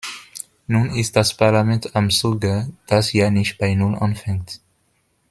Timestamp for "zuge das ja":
2.09-3.29